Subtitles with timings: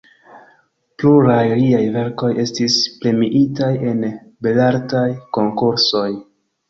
[1.01, 4.03] Pluraj liaj verkoj estis premiitaj en
[4.47, 5.07] Belartaj
[5.41, 6.09] Konkursoj.